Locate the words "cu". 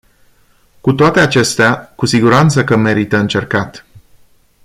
0.81-0.93, 1.95-2.05